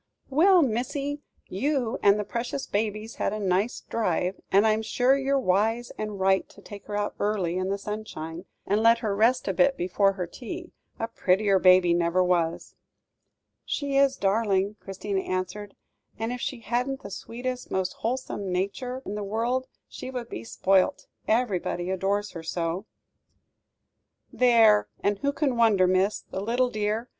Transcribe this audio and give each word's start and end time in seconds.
"Well, 0.31 0.63
missy, 0.63 1.21
you 1.47 1.99
and 2.01 2.17
the 2.19 2.23
precious 2.23 2.65
baby's 2.65 3.17
had 3.17 3.33
a 3.33 3.39
nice 3.39 3.81
drive; 3.81 4.41
and 4.51 4.65
I'm 4.65 4.81
sure 4.81 5.15
you're 5.15 5.37
wise 5.37 5.91
and 5.95 6.19
right 6.19 6.49
to 6.49 6.59
take 6.59 6.87
her 6.87 6.97
out 6.97 7.13
early, 7.19 7.55
in 7.55 7.69
the 7.69 7.77
sunshine, 7.77 8.45
and 8.65 8.81
let 8.81 8.97
her 9.05 9.15
rest 9.15 9.47
a 9.47 9.53
bit 9.53 9.77
before 9.77 10.13
her 10.13 10.25
tea 10.25 10.71
a 10.97 11.07
prettier 11.07 11.59
baby 11.59 11.93
never 11.93 12.23
was." 12.23 12.73
"She 13.63 13.95
is 13.95 14.17
a 14.17 14.21
darling," 14.21 14.75
Christina 14.79 15.21
answered, 15.21 15.75
"and 16.17 16.31
if 16.33 16.41
she 16.41 16.61
hadn't 16.61 17.03
the 17.03 17.11
sweetest, 17.11 17.69
most 17.69 17.93
wholesome 17.99 18.51
nature 18.51 19.03
in 19.05 19.13
the 19.13 19.21
world, 19.23 19.67
she 19.87 20.09
would 20.09 20.29
be 20.29 20.43
spoilt, 20.43 21.05
everybody 21.27 21.91
adores 21.91 22.31
her 22.31 22.41
so!" 22.41 22.87
"There! 24.33 24.87
and 25.03 25.19
who 25.19 25.31
can 25.31 25.55
wonder, 25.55 25.85
miss. 25.85 26.21
The 26.21 26.41
little 26.41 26.71
dear! 26.71 27.07